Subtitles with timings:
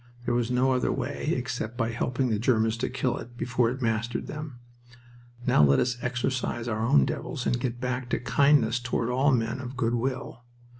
[0.25, 3.83] There was no other way, except by helping the Germans to kill it before it
[3.83, 4.57] mastered them.
[5.45, 9.59] Now let us exorcise our own devils and get back to kindness toward all men
[9.59, 10.43] of good will.